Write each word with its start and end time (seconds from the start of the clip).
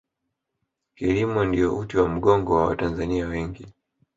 kilimo 0.95 1.41
ndiyo 1.45 1.77
uti 1.77 1.97
wa 1.97 2.07
mgongo 2.09 2.55
wa 2.55 2.65
watanzania 2.65 3.27
wengi 3.27 3.67